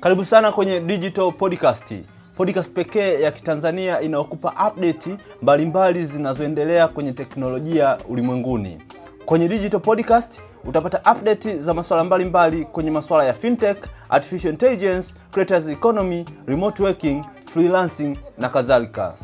[0.00, 1.94] Karibu sana kwenye Digital Podcast,
[2.36, 8.78] podcast pekee ya Kitanzania inayokupa update mbalimbali zinazoendelea kwenye teknolojia ulimwenguni.
[9.24, 13.76] Kwenye Digital Podcast utapata update za masuala mbalimbali kwenye masuala ya fintech,
[14.08, 19.14] artificial intelligence, creators economy, remote working, freelancing na kadhalika.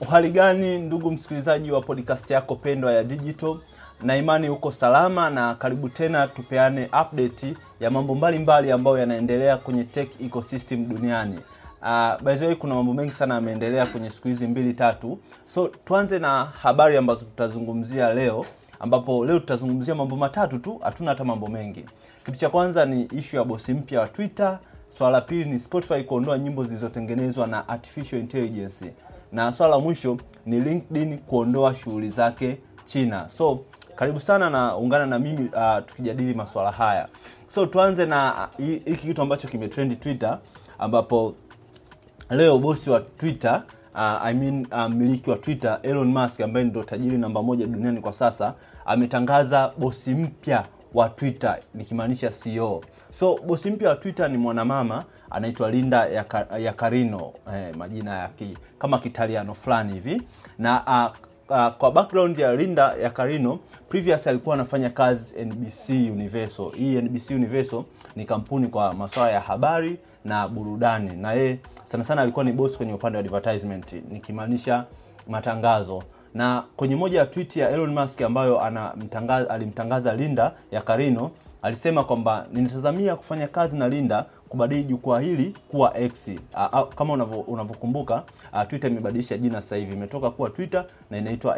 [0.00, 3.56] Uhali gani ndugu msikilizaji wa podcast yako pendwa ya Digital,
[4.02, 9.84] na imani uko salama, na karibu tena tupeane update ya mambo mbalimbali ambayo yanaendelea kwenye
[9.84, 11.38] tech ecosystem duniani.
[11.82, 16.44] Uh, by kuna mambo mengi sana yameendelea kwenye siku hizi mbili tatu, so tuanze na
[16.44, 18.46] habari ambazo tutazungumzia leo,
[18.80, 21.84] ambapo leo tutazungumzia mambo matatu tu, hatuna hata mambo mengi.
[22.24, 24.58] Kitu cha kwanza ni ishu ya bosi mpya wa Twitter.
[24.98, 28.92] Swala la pili ni Spotify kuondoa nyimbo zilizotengenezwa na artificial intelligence,
[29.32, 30.16] na swala la mwisho
[30.46, 33.28] ni LinkedIn kuondoa shughuli zake China.
[33.28, 33.60] So
[33.96, 37.08] karibu sana na ungana na mimi uh, tukijadili masuala haya.
[37.48, 40.38] So tuanze na hiki kitu ambacho kimetrendi Twitter,
[40.78, 41.34] ambapo
[42.30, 43.62] leo bosi wa Twitter
[43.94, 48.00] uh, I mean mmiliki uh, wa Twitter Elon Musk ambaye ndio tajiri namba moja duniani
[48.00, 48.54] kwa sasa
[48.86, 52.80] ametangaza bosi mpya wa Twitter nikimaanisha CEO.
[53.10, 56.06] So bosi mpya wa Twitter ni mwanamama anaitwa Linda
[56.58, 60.22] Yaccarino eh, majina ya ki, kama kitaliano fulani hivi
[60.58, 61.16] na uh,
[61.52, 66.70] Uh, kwa background ya Linda Yaccarino previous alikuwa anafanya kazi NBC Universal.
[66.76, 67.82] Hii NBC Universal
[68.16, 72.76] ni kampuni kwa masuala ya habari na burudani, na yeye sana sana alikuwa ni boss
[72.76, 74.84] kwenye upande wa advertisement, nikimaanisha
[75.28, 76.02] matangazo.
[76.34, 81.30] Na kwenye moja ya tweet ya Elon Musk ambayo anamtangaza, alimtangaza Linda ya Karino
[81.62, 86.30] alisema kwamba ninatazamia kufanya kazi na Linda kubadili jukwaa hili kuwa X.
[86.54, 87.12] A, kama
[87.46, 88.22] unavyokumbuka
[88.68, 91.56] Twitter imebadilisha jina sasa hivi, imetoka kuwa Twitter na inaitwa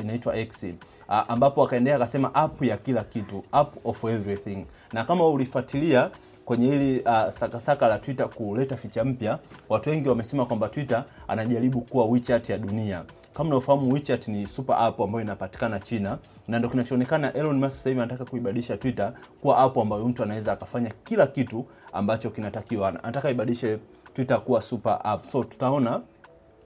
[0.00, 0.66] inaitwa X
[1.08, 4.66] ambapo akaendelea akasema app ya kila kitu, app of everything.
[4.92, 6.10] Na kama ulifuatilia
[6.50, 11.80] kwenye hili uh, sakasaka la Twitter kuleta ficha mpya, watu wengi wamesema kwamba Twitter anajaribu
[11.80, 13.04] kuwa WeChat ya dunia.
[13.34, 16.18] Kama unaofahamu WeChat ni super app ambayo inapatikana China,
[16.48, 19.12] na ndio kinachoonekana Elon Musk sasa hivi anataka kuibadilisha Twitter
[19.42, 22.88] kuwa app ambayo mtu anaweza akafanya kila kitu ambacho kinatakiwa.
[22.88, 23.78] Anataka ibadilishe
[24.14, 25.24] Twitter kuwa super app.
[25.26, 26.00] So tutaona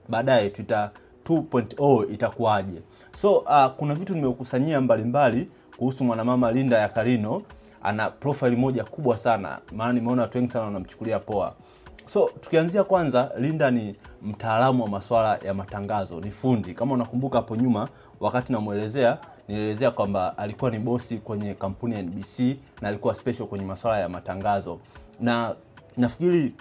[0.09, 0.91] baadaye Twitter
[1.25, 2.81] 2.0 itakuwaje.
[3.13, 5.47] So uh, kuna vitu nimeukusanyia mbalimbali
[5.77, 7.41] kuhusu mwanamama Linda Yaccarino.
[7.85, 11.53] Ana profile moja kubwa sana, maana nimeona watu wengi sana wanamchukulia poa.
[12.05, 16.73] So tukianzia kwanza, Linda ni mtaalamu wa masuala ya matangazo, ni fundi.
[16.73, 17.87] Kama unakumbuka hapo nyuma,
[18.19, 22.39] wakati namwelezea, nilielezea kwamba alikuwa ni bosi kwenye kampuni ya NBC
[22.81, 24.79] na alikuwa special kwenye masuala ya matangazo,
[25.19, 25.55] na
[25.97, 26.53] nafikiri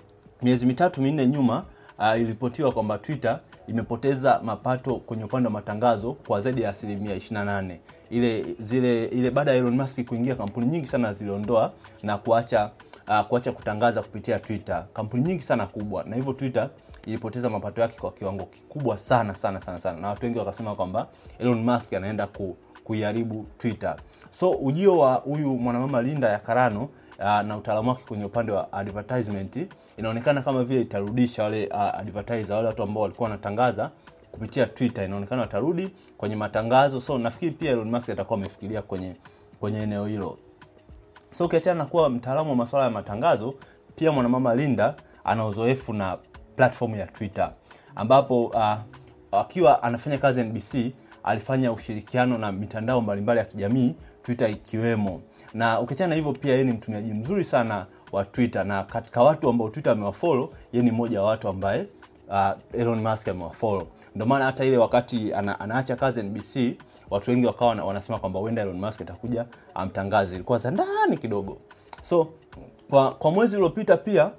[0.43, 1.65] miezi mitatu minne nyuma
[1.99, 7.77] uh, iliripotiwa kwamba Twitter imepoteza mapato kwenye upande wa matangazo kwa zaidi ya asilimia 28.
[8.15, 12.71] Ile zile ile baada ya Elon Musk kuingia, kampuni nyingi sana ziliondoa na kuacha
[13.09, 16.71] uh, kuacha kutangaza kupitia Twitter, kampuni nyingi sana kubwa, na hivyo Twitter
[17.07, 21.07] ilipoteza mapato yake kwa kiwango kikubwa sana sana sana sana, na watu wengi wakasema kwamba
[21.39, 23.97] Elon Musk anaenda ku, kuiharibu Twitter.
[24.31, 26.83] So ujio wa huyu mwanamama Linda Yaccarino
[27.19, 32.57] uh, na utaalamu wake kwenye upande wa advertisement inaonekana kama vile itarudisha wale uh, advertiser
[32.57, 33.91] wale watu ambao walikuwa wanatangaza
[34.35, 37.01] kupitia Twitter, inaonekana watarudi kwenye matangazo.
[37.01, 39.17] So nafikiri pia Elon Musk atakuwa amefikiria kwenye
[39.61, 40.39] kwenye eneo hilo.
[41.33, 43.55] So ukiachana na kuwa mtaalamu wa masuala ya matangazo,
[43.97, 46.19] pia mwanamama Linda ana uzoefu na
[46.57, 47.53] platform ya Twitter,
[47.97, 48.75] ambapo uh,
[49.33, 50.93] akiwa anafanya kazi NBC
[51.25, 55.21] alifanya ushirikiano na mitandao mbalimbali ya kijamii Twitter ikiwemo,
[55.55, 59.49] na ukiachana na hivyo, pia yeye ni mtumiaji mzuri sana wa Twitter, na katika watu
[59.49, 61.87] ambao Twitter amewafollow yeye ni mmoja wa watu ambaye
[62.29, 63.87] uh, Elon Musk amewafollow.
[64.15, 66.77] Ndio maana hata ile wakati ana, anaacha kazi NBC
[67.11, 70.35] watu wengi wakawa wanasema kwamba huenda Elon Musk atakuja amtangaze.
[70.35, 71.59] Ilikuwa za ndani kidogo.
[72.03, 72.29] So
[72.91, 74.31] kwa, kwa mwezi uliopita pia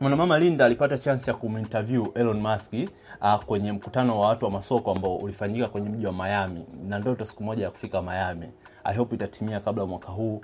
[0.00, 2.72] mwanamama Linda alipata chance ya kuminterview Elon Musk
[3.20, 7.24] uh, kwenye mkutano wa watu wa masoko ambao ulifanyika kwenye mji wa Miami, na ndoto
[7.24, 8.46] siku moja ya kufika Miami.
[8.84, 10.36] I hope itatimia kabla mwaka huu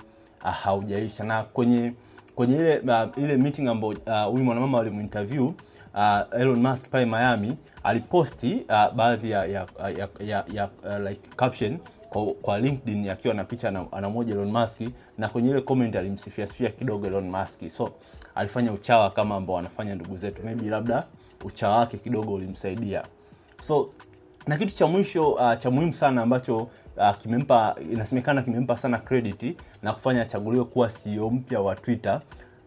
[0.43, 1.23] uh, haujaisha.
[1.23, 1.93] Na kwenye
[2.35, 5.51] kwenye ile uh, ile meeting ambayo huyu uh, mwanamama aliminterview
[5.95, 11.29] uh, Elon Musk pale Miami aliposti uh, baadhi ya ya, ya, ya, ya uh, like
[11.35, 11.77] caption
[12.09, 14.81] kwa, kwa LinkedIn akiwa na picha na anamoja Elon Musk,
[15.17, 17.91] na kwenye ile comment alimsifia sifia kidogo Elon Musk, so
[18.35, 21.03] alifanya uchawa kama ambao wanafanya ndugu zetu, maybe labda
[21.45, 23.03] uchawa wake kidogo ulimsaidia.
[23.61, 23.89] So
[24.47, 26.57] na kitu cha mwisho uh, cha muhimu sana ambacho
[26.97, 32.21] uh, kimempa inasemekana kimempa sana credit na kufanya achaguliwe kuwa CEO mpya wa Twitter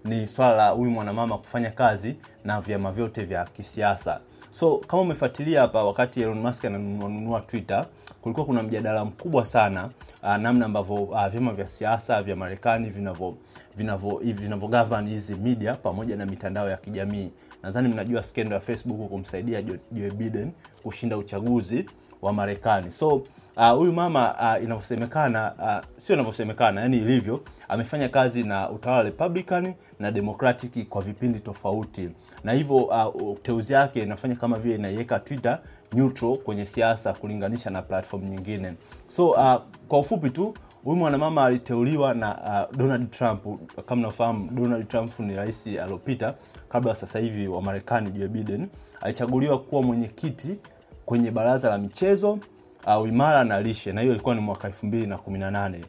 [0.05, 4.21] ni swala la huyu mwanamama kufanya kazi na vyama vyote vya kisiasa.
[4.50, 7.87] so kama umefuatilia hapa wakati Elon Musk ananunua Twitter
[8.23, 9.91] kulikuwa kuna mjadala mkubwa sana
[10.23, 13.35] uh, namna ambavyo uh, vyama vya siasa vya Marekani vinavyo
[13.77, 19.09] vinavyo vinavyo govern hizi media pamoja na mitandao ya kijamii nadhani mnajua skendo ya Facebook
[19.11, 19.62] kumsaidia
[19.93, 20.53] Joe Biden
[20.83, 21.87] kushinda uchaguzi
[22.23, 22.91] wa Marekani.
[22.91, 23.23] So
[23.76, 29.75] huyu uh, mama uh, inavyosemekana uh, sio inavyosemekana, yani ilivyo, amefanya kazi na utawala Republican
[29.99, 32.11] na Democratic kwa vipindi tofauti,
[32.44, 35.59] na hivyo uh, teuzi yake inafanya kama vile inaiweka Twitter
[35.93, 38.75] neutral kwenye siasa kulinganisha na platform nyingine.
[39.09, 39.55] So uh,
[39.88, 40.55] kwa ufupi tu
[40.85, 43.44] huyu mwanamama aliteuliwa na uh, Donald Trump.
[43.87, 46.35] Kama nafahamu, Donald Trump ni rais aliopita
[46.69, 48.11] kabla sasa hivi wa Marekani.
[48.11, 48.69] Joe Biden
[49.00, 50.59] alichaguliwa kuwa mwenyekiti
[51.08, 52.38] kwenye baraza la michezo
[52.87, 55.81] uh, uimara na lishe, na hiyo ilikuwa ni mwaka 2018.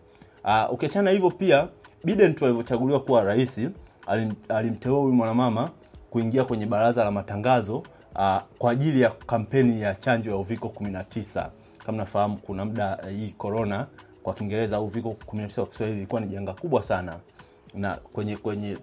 [0.68, 1.68] Uh, ukiachana hivyo pia
[2.04, 3.60] Biden tu alivyochaguliwa kuwa rais
[4.08, 5.70] alim, alimteua huyu mwanamama
[6.10, 7.78] kuingia kwenye baraza la matangazo
[8.16, 11.50] uh, kwa ajili ya kampeni ya chanjo ya uviko 19.
[11.86, 13.88] Kama nafahamu kuna muda uh, hii corona
[14.24, 17.16] kwa Kiingereza au uviko 19 kwa Kiswahili ilikuwa ni janga kubwa sana
[17.74, 18.78] na kwenye kwenye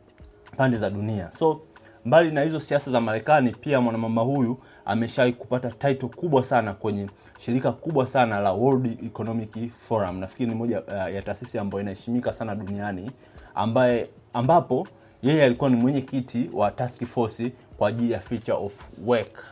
[0.56, 1.32] pande za dunia.
[1.32, 1.60] So
[2.04, 7.06] mbali na hizo siasa za Marekani, pia mwanamama huyu ameshawahi kupata title kubwa sana kwenye
[7.38, 10.18] shirika kubwa sana la World Economic Forum.
[10.18, 13.10] Nafikiri ni moja uh, ya taasisi ambayo inaheshimika sana duniani,
[13.54, 14.88] ambaye ambapo
[15.22, 18.74] yeye alikuwa ni mwenyekiti wa task force kwa ajili ya future of
[19.06, 19.44] work.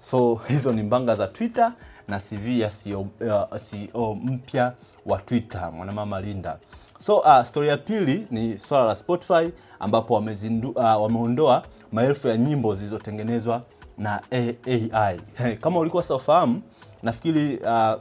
[0.00, 1.72] So hizo ni mbanga za Twitter
[2.08, 4.72] na CV ya CEO, uh, CEO mpya
[5.06, 6.58] wa Twitter mwanamama Linda.
[6.98, 12.36] So uh, story ya pili ni swala la Spotify ambapo wamezindu, uh, wameondoa maelfu ya
[12.36, 13.62] nyimbo zilizotengenezwa
[14.00, 15.20] na AI.
[15.60, 16.62] Kama ulikuwa safahamu,
[17.02, 17.92] nafikiri uh,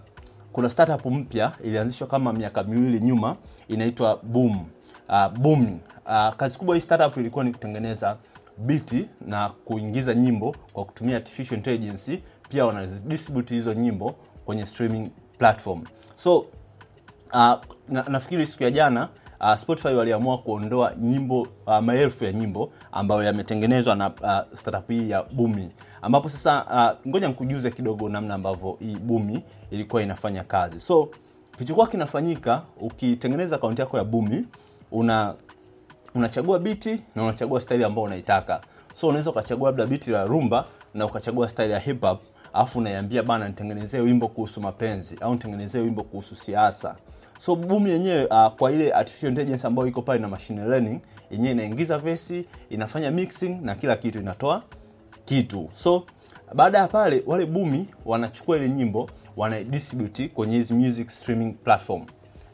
[0.54, 3.36] kuna startup mpya ilianzishwa kama miaka miwili nyuma
[3.68, 4.66] inaitwa Boom.
[5.10, 5.80] Uh, Boom.
[6.06, 8.18] Uh, kazi kubwa hii startup ilikuwa ni kutengeneza
[8.57, 12.24] biti na kuingiza nyimbo kwa kutumia artificial intelligence.
[12.50, 14.16] Pia wanadistribute hizo nyimbo
[14.46, 15.84] kwenye streaming platform.
[16.16, 16.46] So uh,
[17.90, 19.10] na, nafikiri siku ya jana
[19.41, 25.09] uh, Spotify waliamua kuondoa nyimbo uh, maelfu ya nyimbo ambayo yametengenezwa na uh, startup hii
[25.09, 25.71] ya Bumi,
[26.01, 26.65] ambapo sasa
[27.06, 30.80] uh, ngoja nikujuze kidogo namna ambavyo hii Bumi ilikuwa inafanya kazi.
[30.80, 31.09] So
[31.53, 34.45] kilichokuwa kinafanyika, ukitengeneza akaunti yako ya Bumi
[34.91, 35.33] una
[36.15, 38.62] unachagua biti na unachagua staili ambayo unaitaka.
[38.94, 42.21] So unaweza ukachagua labda biti la rumba na ukachagua staili ya hip hop,
[42.53, 46.95] alafu unaiambia bana, nitengenezee wimbo kuhusu mapenzi au nitengenezee wimbo kuhusu siasa.
[47.39, 51.00] So Boom yenyewe uh, kwa ile artificial intelligence ambayo iko pale na machine learning
[51.31, 54.63] yenyewe inaingiza vesi, inafanya mixing na kila kitu, inatoa
[55.25, 55.69] kitu.
[55.74, 56.03] So
[56.56, 62.06] baada ya pale, wale Bumi wanachukua ile nyimbo wanaidistribute kwenye hizi music streaming platform.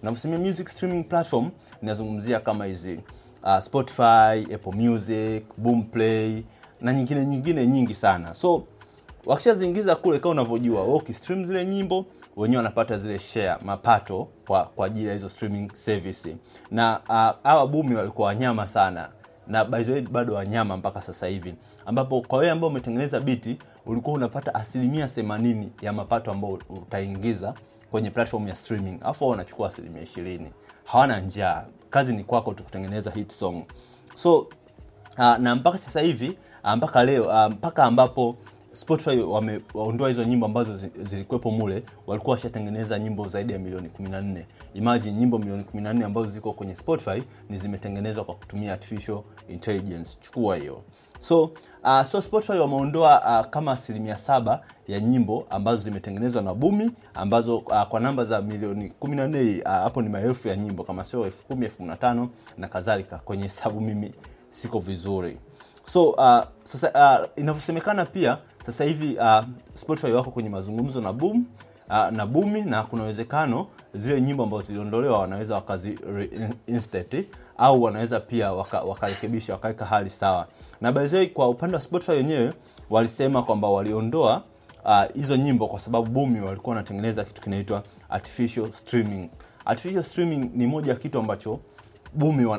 [0.04, 1.50] navyosemia music streaming platform,
[1.84, 3.00] inazungumzia kama hizi
[3.44, 6.44] uh, Spotify, Apple Music, Boomplay
[6.82, 8.34] na nyingine nyingine nyingi sana.
[8.34, 8.64] So
[9.26, 12.06] wakishaziingiza kule, kama unavyojua wewe ukistream zile nyimbo
[12.36, 16.38] wenyewe wanapata zile share mapato kwa kwa ajili ya hizo streaming service,
[16.72, 17.00] na
[17.44, 19.10] hawa uh, Bumi walikuwa wanyama sana.
[19.48, 21.56] Na by bado wanyama mpaka sasa hivi,
[21.86, 27.54] ambapo kwa wewe ambao umetengeneza biti ulikuwa unapata asilimia themanini ya mapato ambayo utaingiza
[27.92, 30.52] kwenye platform ya streaming, afu wanachukua asilimia ishirini.
[30.84, 33.64] Hawana njaa, kazi ni kwako tu kutengeneza hit song.
[34.16, 34.40] So
[35.18, 38.36] uh, na mpaka sasa hivi uh, mpaka leo mpaka ambapo
[38.76, 44.46] Spotify wameondoa hizo nyimbo ambazo zilikuwepo mule, walikuwa washatengeneza nyimbo zaidi ya milioni 14.
[44.74, 50.18] Imagine nyimbo milioni 14 ambazo ziko kwenye Spotify ni zimetengenezwa kwa kutumia artificial intelligence.
[50.22, 50.82] Chukua hiyo.
[51.20, 51.44] So
[51.84, 57.58] uh, so Spotify wameondoa uh, kama asilimia saba ya nyimbo ambazo zimetengenezwa na Bumi ambazo
[57.58, 61.44] uh, kwa namba za milioni 14 uh, ni maelfu ya nyimbo kama sio elfu
[62.58, 63.18] na kadhalika.
[63.18, 64.12] Kwenye hesabu mimi
[64.50, 65.38] siko vizuri.
[65.86, 71.46] So uh, sasa uh, inavyosemekana pia sasa hivi uh, Spotify wako kwenye mazungumzo na Boom
[71.90, 76.00] uh, na Bumi na kuna uwezekano zile nyimbo ambazo ziliondolewa wanaweza wakazi
[77.58, 80.48] au wanaweza pia wakarekebisha waka wakaweka hali sawa.
[80.82, 82.54] Na by kwa upande wa Spotify wenyewe
[82.90, 84.44] walisema kwamba waliondoa
[85.14, 89.30] hizo uh, nyimbo kwa sababu Bumi walikuwa wanatengeneza kitu kinaitwa artificial streaming.
[89.66, 91.60] Artificial streaming ni moja ya kitu ambacho
[92.14, 92.58] Bumi uh,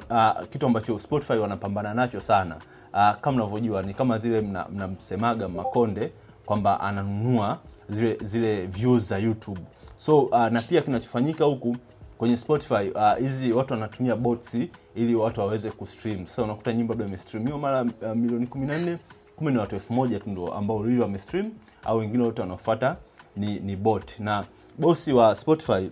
[0.51, 2.57] kitu ambacho Spotify wanapambana nacho sana.
[2.93, 4.41] Uh, kama unavyojua ni kama zile
[4.73, 6.13] mnamsemaga mna Makonde
[6.47, 9.61] kwamba ananunua zile zile views za YouTube.
[9.97, 11.77] So uh, na pia kinachofanyika huku
[12.19, 14.57] kwenye Spotify hizi uh, watu wanatumia bots
[14.95, 16.27] ili watu waweze kustream.
[16.27, 18.99] So unakuta nyimbo labda imestreamiwa mara uh, milioni 14,
[19.37, 21.51] kumbe ni watu elfu moja tu ndio ambao really wamestream,
[21.85, 22.97] au wengine wote wanaofuata
[23.37, 24.19] ni, ni bot.
[24.21, 24.45] Na
[24.79, 25.91] bosi wa Spotify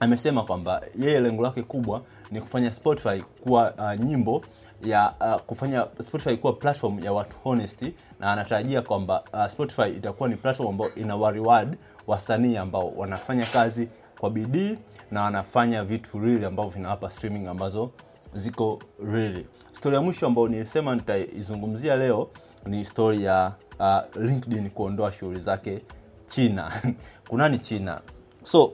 [0.00, 4.44] amesema kwamba yeye lengo lake kubwa ni kufanya Spotify kuwa uh, nyimbo
[4.84, 7.82] ya uh, kufanya Spotify kuwa platform ya watu honest,
[8.20, 13.46] na anatarajia kwamba uh, Spotify itakuwa ni platform ambayo ina wa reward wasanii ambao wanafanya
[13.46, 13.88] kazi
[14.20, 14.78] kwa bidii
[15.10, 17.90] na wanafanya vitu really ambavyo vinawapa streaming ambazo
[18.34, 18.78] ziko
[19.12, 19.46] really.
[19.72, 22.30] Story ya mwisho ambayo nilisema nitaizungumzia leo
[22.66, 25.82] ni story ya uh, LinkedIn kuondoa shughuli zake
[26.26, 26.72] China.
[27.28, 28.00] Kunani China?
[28.42, 28.72] So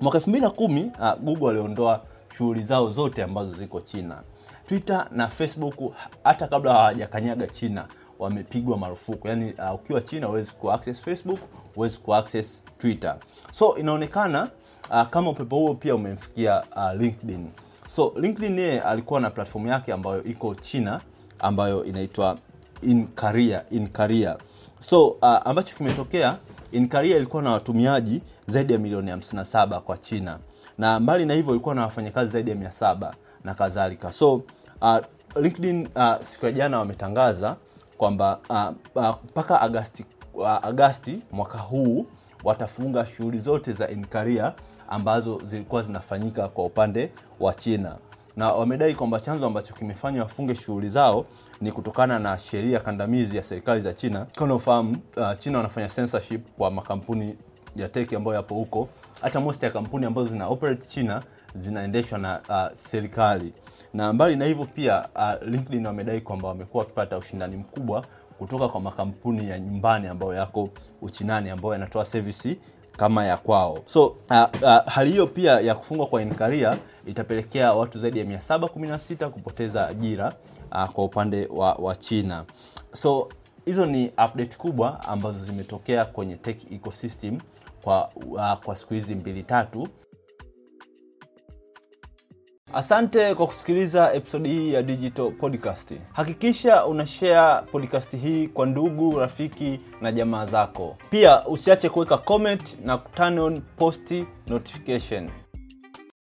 [0.00, 2.02] mwaka 2010 uh, Google aliondoa
[2.38, 4.22] shughuli zao zote ambazo ziko China.
[4.66, 5.74] Twitter na Facebook
[6.24, 7.86] hata kabla hawajakanyaga China
[8.18, 9.28] wamepigwa marufuku.
[9.28, 11.38] Yaani uh, ukiwa China huwezi ku access Facebook,
[11.74, 13.16] huwezi ku access Twitter.
[13.52, 14.48] So inaonekana
[14.90, 17.46] uh, kama upepo huo pia umemfikia uh, LinkedIn.
[17.88, 21.00] So LinkedIn yeye alikuwa na platform yake ambayo iko China
[21.38, 22.38] ambayo inaitwa
[22.82, 23.88] In Korea, In.
[24.80, 26.38] So uh, ambacho kimetokea
[26.72, 30.38] In ilikuwa na watumiaji zaidi ya milioni 57 kwa China,
[30.80, 33.12] na mbali na hivyo ilikuwa na wafanyakazi zaidi ya 700
[33.44, 34.12] na kadhalika.
[34.12, 34.34] So
[34.80, 34.98] uh,
[35.36, 37.56] LinkedIn uh, siku ya jana wametangaza
[37.98, 38.38] kwamba
[39.24, 42.06] mpaka uh, uh, Agasti, uh, Agasti mwaka huu
[42.44, 44.52] watafunga shughuli zote za nkaria
[44.88, 47.96] ambazo zilikuwa zinafanyika kwa upande wa China
[48.36, 51.24] na wamedai kwamba chanzo ambacho kimefanya wafunge shughuli zao
[51.60, 54.26] ni kutokana na sheria kandamizi ya serikali za China.
[54.36, 54.94] Kama uh,
[55.38, 57.36] China wanafanya censorship kwa makampuni
[57.76, 58.88] ya tech ambayo yapo huko.
[59.22, 61.22] Hata most ya kampuni ambazo zina operate China
[61.54, 63.52] zinaendeshwa na uh, serikali.
[63.94, 68.04] Na mbali na hivyo pia uh, LinkedIn wamedai kwamba wamekuwa wakipata ushindani mkubwa
[68.38, 70.68] kutoka kwa makampuni ya nyumbani ambayo yako
[71.02, 72.58] Uchinani ambayo yanatoa servisi
[72.96, 73.78] kama ya kwao.
[73.86, 74.16] So uh,
[74.62, 76.34] uh, hali hiyo pia ya kufungwa kwa In
[77.06, 80.32] itapelekea watu zaidi ya 716 kupoteza ajira
[80.72, 82.44] uh, kwa upande wa, wa China.
[82.92, 83.28] So
[83.70, 87.38] hizo ni update kubwa ambazo zimetokea kwenye tech ecosystem
[87.82, 89.88] kwa, uh, kwa siku hizi mbili tatu.
[92.74, 95.92] Asante kwa kusikiliza episodi hii ya Digital Podcast.
[96.12, 100.96] Hakikisha una share podcast hii kwa ndugu, rafiki na jamaa zako.
[101.10, 104.14] Pia usiache kuweka comment na turn on post
[104.46, 105.30] notification.